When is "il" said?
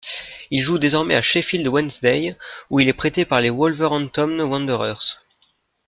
0.49-0.61, 2.79-2.89